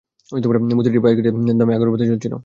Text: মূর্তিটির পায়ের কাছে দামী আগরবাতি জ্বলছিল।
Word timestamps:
মূর্তিটির 0.75 1.01
পায়ের 1.03 1.17
কাছে 1.17 1.29
দামী 1.59 1.73
আগরবাতি 1.75 2.05
জ্বলছিল। 2.09 2.33